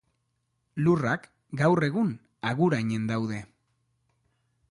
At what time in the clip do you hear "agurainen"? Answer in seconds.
2.53-3.05